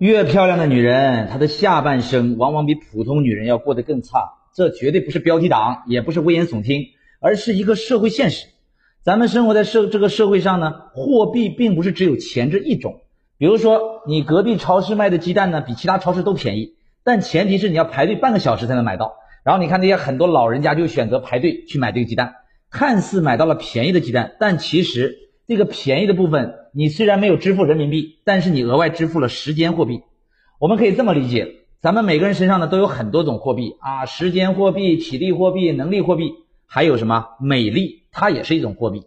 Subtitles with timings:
[0.00, 4.30] 越漂亮的女人，她的下半生往往比普通女人要过得更差。
[4.54, 6.86] 这绝对不是标题党，也不是危言耸听，
[7.20, 8.46] 而是一个社会现实。
[9.02, 13.02] 咱们生活在社这个社会上呢，货币并不是只有钱这一种。
[13.36, 19.16] 比如说，你隔壁超市卖的鸡蛋呢，比其他超市都便宜，但前提是你要排队半个小时才能买到。
[19.44, 22.36] 然后你看那些很多老人家就选择排队去买这个鸡蛋，
[22.70, 25.18] 看似买到了便宜的鸡蛋，但其实
[25.50, 26.54] 这个便宜的部分。
[26.72, 30.02] 你虽然没有支付人民币，但是你额外支付了时间货币。
[30.60, 36.34] 我们可以这么理解，咱们每个人身上呢都有很多种货币啊，时间货币、体力货币、能力货币，
[36.66, 39.02] 还有什么美丽，它也是一种货币。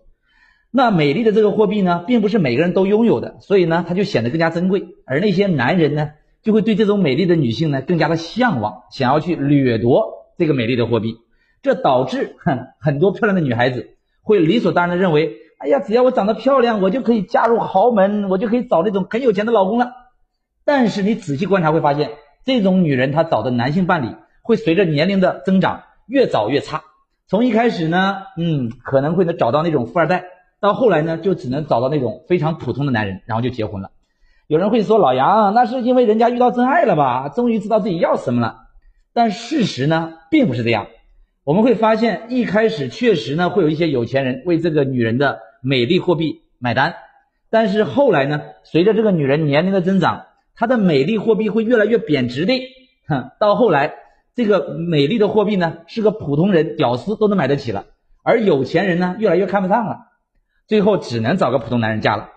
[0.70, 4.84] 那美丽的这个货币呢，并不是每个人都拥有的，所以呢，它就显得更加珍贵。
[5.06, 6.10] 而那些男人呢，
[6.42, 11.16] 就会对这种美丽的女性呢更加的向往，想要去掠夺这个美丽的货币。
[11.62, 15.38] 这导致哼 很多漂亮的女孩子会理所当然的认为。
[15.64, 19.94] 哎呀，只要我长得漂亮，我就可以嫁入豪门，我就可以找那种很有钱的老公了。
[20.66, 22.10] 但是你仔细观察会发现，
[22.44, 26.84] 这种女人她找的男性伴侣会随着年龄的增长越找越差。
[27.28, 30.26] 从一开始呢，嗯，可能会能找到那种富二代，
[30.60, 33.92] 到后来呢，就只能找到那种非常普通的男人，然后就结婚了。
[34.48, 37.30] 有人会说老杨，那是因为人家遇到真爱了吧？
[37.30, 38.58] 终于知道自己要什么了。
[39.14, 40.88] 但事实呢，并不是这样。
[41.46, 45.40] 我们会发现，一开始确实呢，会有一些有钱人为这个女人的。
[45.64, 46.96] 美丽货币买单，
[47.50, 48.42] 但是后来呢？
[48.64, 50.26] 随着这个女人年龄的增长，
[50.56, 52.54] 她的美丽货币会越来越贬值的。
[53.08, 53.94] 哼，到后来，
[54.36, 57.86] 这个美丽的货币呢，是个普通人、屌丝都能买得起了，
[58.24, 60.08] 而有钱人呢，越来越看不上了，
[60.68, 62.30] 最后只能找个普通男人嫁了。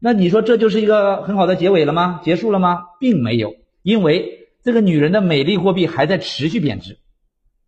[0.00, 2.20] 那你说这就是一个很好的结尾了吗？
[2.24, 2.84] 结束了吗？
[2.98, 6.98] 并没有，因为这个女人的美丽货币还在持续贬值，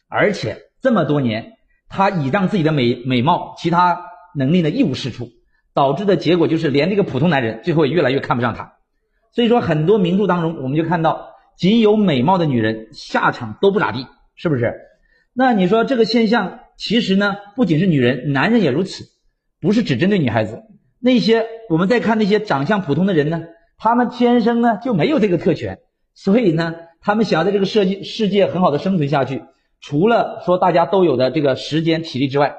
[0.09, 1.53] 而且这么多年，
[1.89, 4.14] 她倚仗自己的美美貌，其他。
[4.35, 5.31] 能力呢一无是处，
[5.75, 8.75] 导致的结果就是连这个普通男人最后也越来越看不上她。
[9.33, 14.75] 所以说很多名著当中，我们就看到仅有美貌的女人下场都不咋地，是不是？
[15.33, 19.05] 那你说这个现象其实呢不仅是女人，男人也如此，
[19.61, 20.63] 不是只针对女孩子。
[21.01, 23.43] 那些我们再看那些长相普通的人呢，
[23.77, 25.79] 他们天生呢就没有这个特权，
[26.15, 29.43] 所以呢他们想要在这个设计世界很好的生存下去，
[29.81, 32.55] 除了说大家都有的这个时间体力之外。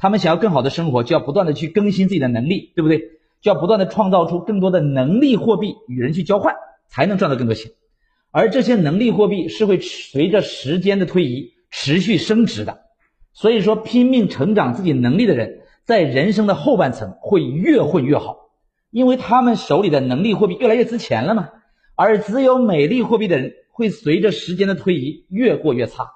[0.00, 3.00] 他们想要更好的生活，就要不断的去更新自己的能力，对不对？
[3.42, 6.54] 就要不断的创造出更多的能力货币与人去交换，
[6.88, 7.72] 才能赚到更多钱。
[8.30, 12.80] 而这些能力货币是会随着时间的推移持续升值的。
[13.34, 18.36] 所以说，拼命成长自己能力的人，在人生的后半程会越混越好，
[18.90, 21.50] 因为他们手里的能力货币越来越值钱了嘛。
[21.94, 26.06] 而只有美丽货币的人，会随着时间的推移越过越差。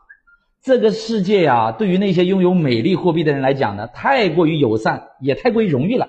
[0.64, 6.08] 这个世界呀，对于那些拥有美丽货币的人来讲呢，太过于友善，也太过于荣誉了。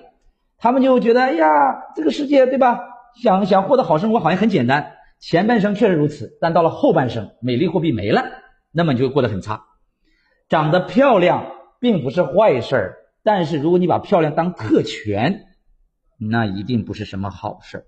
[0.56, 1.46] 他们就觉得，哎呀，
[1.94, 2.80] 这个世界，对吧？
[3.22, 4.94] 想想获得好生活，好像很简单。
[5.20, 8.24] 前半生确实如此，但到了后半生，美丽货币没了，
[8.72, 9.62] 那么你就过得很差。
[10.48, 15.44] 长得漂亮并不是坏事儿，但是如果你把漂亮当特权，
[16.18, 17.84] 那一定不是什么好事儿。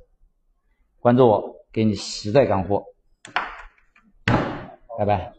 [1.00, 2.85] 关注我，给你实在干货。
[4.99, 5.38] 拜拜。